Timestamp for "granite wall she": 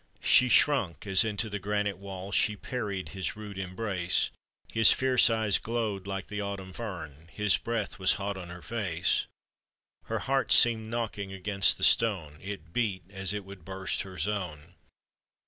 1.59-2.55